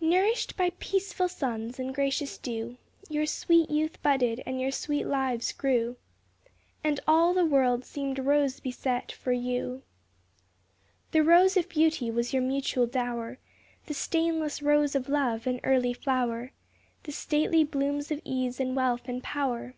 Nourished 0.00 0.56
by 0.56 0.70
peaceful 0.80 1.28
suns 1.28 1.78
and 1.78 1.94
gracious 1.94 2.36
dew, 2.36 2.78
Your 3.08 3.26
sweet 3.26 3.70
youth 3.70 4.02
budded 4.02 4.42
and 4.44 4.60
your 4.60 4.72
sweet 4.72 5.04
lives 5.06 5.52
grew, 5.52 5.94
And 6.82 6.98
all 7.06 7.32
the 7.32 7.44
world 7.44 7.84
seemed 7.84 8.18
rose 8.18 8.58
beset 8.58 9.12
for 9.12 9.30
you. 9.30 9.84
The 11.12 11.22
rose 11.22 11.56
of 11.56 11.68
beauty 11.68 12.10
was 12.10 12.32
your 12.32 12.42
mutual 12.42 12.88
dower, 12.88 13.38
The 13.86 13.94
stainless 13.94 14.62
rose 14.62 14.96
of 14.96 15.08
love, 15.08 15.46
an 15.46 15.60
early 15.62 15.94
flower, 15.94 16.50
The 17.04 17.12
stately 17.12 17.62
blooms 17.62 18.10
of 18.10 18.20
ease 18.24 18.58
and 18.58 18.74
wealth 18.74 19.08
and 19.08 19.22
power. 19.22 19.76